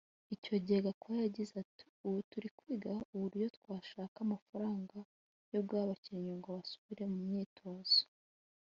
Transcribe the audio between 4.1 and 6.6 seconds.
amafaranga yo guha abakinnyi ngo